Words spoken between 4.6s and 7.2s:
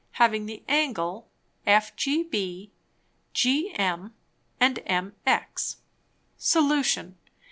MX. _Solution.